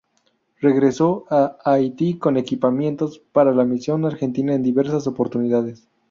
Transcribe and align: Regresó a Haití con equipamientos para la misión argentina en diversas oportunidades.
Regresó 0.61 1.25
a 1.29 1.59
Haití 1.63 2.17
con 2.17 2.35
equipamientos 2.35 3.19
para 3.31 3.51
la 3.53 3.65
misión 3.65 4.03
argentina 4.03 4.55
en 4.55 4.63
diversas 4.63 5.05
oportunidades. 5.05 5.87